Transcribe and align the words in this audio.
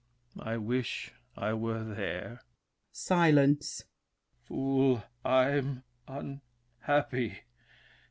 I 0.39 0.57
wish 0.57 1.13
I 1.37 1.53
were 1.53 1.83
there! 1.83 2.41
[Silence. 2.91 3.83
Fool, 4.47 5.03
I'm 5.23 5.83
unhappy! 6.07 7.41